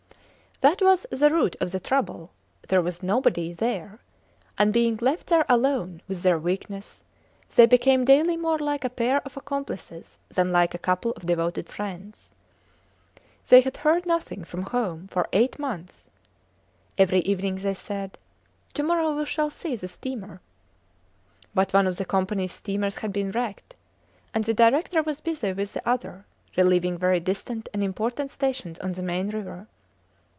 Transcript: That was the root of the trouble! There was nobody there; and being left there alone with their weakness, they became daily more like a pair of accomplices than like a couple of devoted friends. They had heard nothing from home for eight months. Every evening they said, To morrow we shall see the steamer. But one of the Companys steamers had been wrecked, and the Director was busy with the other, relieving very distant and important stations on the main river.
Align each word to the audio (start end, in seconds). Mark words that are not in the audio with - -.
That 0.61 0.79
was 0.79 1.07
the 1.09 1.31
root 1.31 1.55
of 1.59 1.71
the 1.71 1.79
trouble! 1.79 2.29
There 2.67 2.83
was 2.83 3.01
nobody 3.01 3.51
there; 3.51 3.97
and 4.59 4.71
being 4.71 4.95
left 5.01 5.25
there 5.25 5.43
alone 5.49 6.03
with 6.07 6.21
their 6.21 6.37
weakness, 6.37 7.03
they 7.55 7.65
became 7.65 8.05
daily 8.05 8.37
more 8.37 8.59
like 8.59 8.83
a 8.85 8.89
pair 8.91 9.21
of 9.23 9.35
accomplices 9.35 10.19
than 10.29 10.51
like 10.51 10.75
a 10.75 10.77
couple 10.77 11.13
of 11.13 11.25
devoted 11.25 11.67
friends. 11.67 12.29
They 13.49 13.61
had 13.61 13.77
heard 13.77 14.05
nothing 14.05 14.43
from 14.43 14.67
home 14.67 15.07
for 15.07 15.27
eight 15.33 15.57
months. 15.57 16.03
Every 16.95 17.21
evening 17.21 17.55
they 17.55 17.73
said, 17.73 18.19
To 18.75 18.83
morrow 18.83 19.15
we 19.17 19.25
shall 19.25 19.49
see 19.49 19.75
the 19.75 19.87
steamer. 19.87 20.41
But 21.55 21.73
one 21.73 21.87
of 21.87 21.97
the 21.97 22.05
Companys 22.05 22.51
steamers 22.51 22.97
had 22.99 23.11
been 23.11 23.31
wrecked, 23.31 23.73
and 24.31 24.43
the 24.43 24.53
Director 24.53 25.01
was 25.01 25.21
busy 25.21 25.53
with 25.53 25.73
the 25.73 25.89
other, 25.89 26.27
relieving 26.55 26.99
very 26.99 27.19
distant 27.19 27.67
and 27.73 27.83
important 27.83 28.29
stations 28.29 28.77
on 28.77 28.91
the 28.91 29.01
main 29.01 29.31
river. 29.31 29.65